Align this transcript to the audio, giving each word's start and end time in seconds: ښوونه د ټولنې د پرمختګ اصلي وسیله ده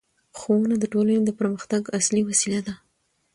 ښوونه 0.39 0.75
د 0.79 0.83
ټولنې 0.93 1.21
د 1.25 1.29
پرمختګ 1.39 1.81
اصلي 1.99 2.21
وسیله 2.29 2.59
ده 2.67 2.73